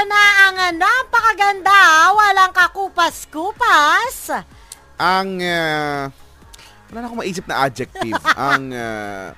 [0.00, 1.76] Ito na ang napakaganda,
[2.16, 4.32] walang kakupas-kupas.
[4.96, 6.08] Ang, uh,
[6.88, 8.16] wala na akong maisip na adjective.
[8.48, 9.36] ang, uh,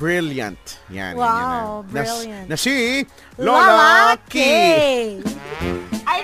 [0.00, 0.80] brilliant.
[0.88, 1.20] Yan.
[1.20, 2.46] Wow, yan, yan, na, brilliant.
[2.48, 3.04] Na, si
[3.36, 4.36] Lola K.
[6.08, 6.18] Ay,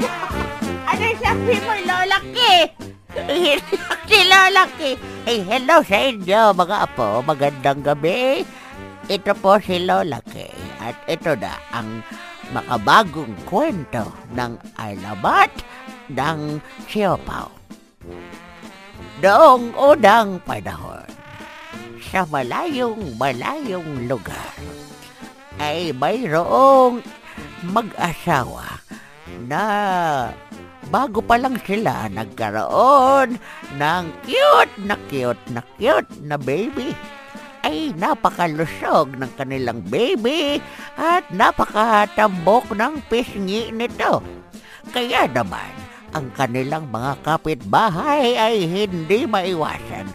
[0.89, 2.39] ano siya, people, Lola K?
[4.09, 4.96] si Lola K.
[5.29, 7.21] Hey, hello sa inyo, mga apo.
[7.21, 8.48] Magandang gabi.
[9.12, 10.48] Ito po si Lola K.
[10.80, 12.00] At ito na ang
[12.50, 15.53] makabagong kwento ng alamat
[16.11, 16.58] ng
[16.90, 17.48] Siopaw.
[19.22, 21.07] Noong unang panahon,
[22.03, 24.50] sa malayong malayong lugar,
[25.62, 26.98] ay mayroong
[27.62, 28.82] mag-asawa
[29.46, 29.64] na
[30.90, 33.39] bago pa lang sila nagkaroon
[33.78, 36.91] ng cute na cute na cute na baby
[37.62, 40.58] ay napakalusog ng kanilang baby
[40.98, 44.22] at napakatambok ng pisngi nito.
[44.91, 45.70] Kaya naman,
[46.12, 50.11] ang kanilang mga kapitbahay ay hindi maiwasan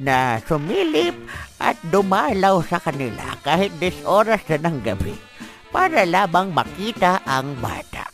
[0.00, 1.16] na sumilip
[1.60, 5.12] at dumalaw sa kanila kahit dis oras na ng gabi
[5.68, 8.08] para labang makita ang bata.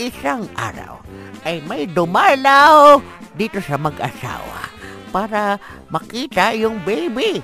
[0.00, 1.00] Isang araw
[1.44, 3.00] ay may dumalaw
[3.36, 4.79] dito sa mag-asawa
[5.10, 5.58] para
[5.90, 7.42] makita yung baby.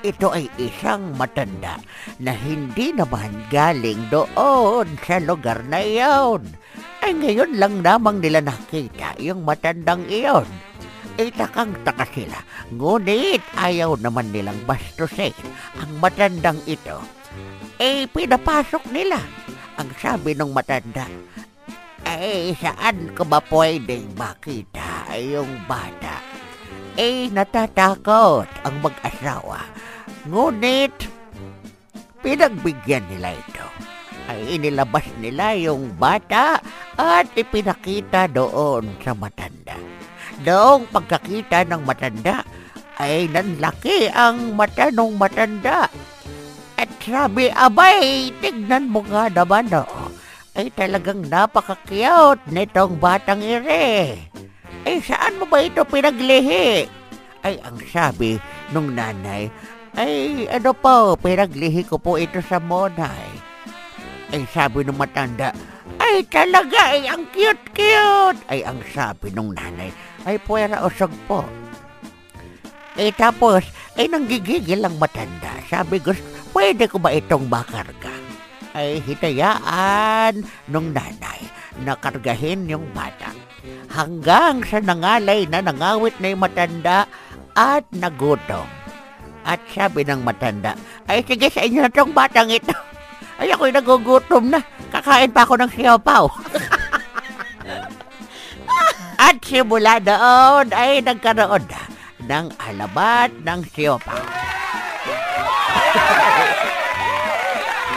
[0.00, 1.76] Ito ay isang matanda
[2.16, 6.40] na hindi naman galing doon sa lugar na iyon.
[7.04, 10.48] Ay ngayon lang namang nila nakita yung matandang iyon.
[11.20, 12.40] Ay takang taka sila,
[12.72, 15.36] ngunit ayaw naman nilang bastusin
[15.76, 16.96] ang matandang ito.
[17.76, 19.20] Eh pinapasok nila.
[19.76, 21.04] Ang sabi ng matanda,
[22.08, 26.29] ay saan ko ba pwedeng makita yung bata?
[26.98, 29.62] Eh natatakot ang mag-asawa.
[30.26, 30.94] Ngunit
[32.24, 33.66] pinagbigyan nila ito.
[34.30, 36.62] Ay inilabas nila yung bata
[36.94, 39.74] at ipinakita doon sa matanda.
[40.40, 42.46] Noong pagkakita ng matanda,
[43.00, 45.88] ay nanlaki ang mata ng matanda.
[46.80, 50.08] At sabi, abay, tignan mo nga naman, oh.
[50.56, 54.29] Ay talagang napaka-cute nitong batang ire.
[54.90, 56.82] Ay saan mo ba ito pinaglihi?
[57.46, 58.42] Ay ang sabi
[58.74, 59.46] nung nanay,
[59.94, 63.30] ay ano po, pinaglihi ko po ito sa monay.
[64.34, 65.54] Ay sabi ng matanda,
[66.02, 68.42] ay talaga, ay ang cute-cute.
[68.50, 69.94] Ay ang sabi nung nanay,
[70.26, 71.46] ay puwera usog po.
[72.98, 73.62] Eh tapos,
[73.94, 75.54] ay nanggigigil ang matanda.
[75.70, 78.10] Sabi gusto, pwede ko ba itong makarga?
[78.74, 81.46] Ay hitayaan nung nanay
[81.86, 83.29] na kargahin yung bata.
[83.90, 87.10] Hanggang sa nangalay na nangawit na yung matanda
[87.58, 88.66] at nagutom.
[89.42, 90.78] At sabi ng matanda,
[91.10, 92.72] ay sige sa inyo na tong batang ito.
[93.40, 94.60] Ay ako'y nagugutom na.
[94.92, 96.28] Kakain pa ako ng siyapaw.
[99.20, 101.80] At simula doon ay nagkaroon na
[102.24, 104.39] ng alabat ng siyopaw.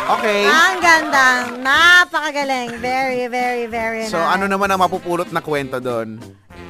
[0.03, 0.43] Okay.
[0.43, 2.75] Ang gandang, napakagaling.
[2.77, 4.35] Very, very, very So, nice.
[4.35, 6.19] ano naman ang mapupulot na kwento doon?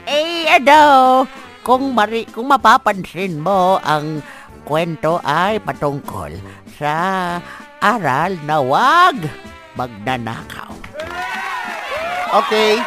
[0.06, 1.24] Eh, ano,
[1.66, 4.22] kung, mari, kung mapapansin mo, ang
[4.64, 6.30] kwento ay patungkol
[6.78, 6.94] sa
[7.82, 9.18] aral na wag
[9.74, 10.70] magnanakaw.
[12.34, 12.78] Okay.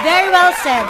[0.00, 0.86] Very well said.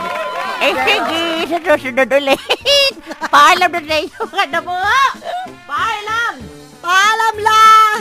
[0.61, 2.41] Eh, sige, sa susunod ulit.
[3.34, 4.76] Paalam na sa iyo, ano mo?
[5.65, 6.34] Paalam!
[6.81, 7.33] Paalam!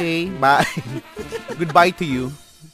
[0.03, 0.67] Okay, bye.
[1.57, 2.33] Goodbye to you.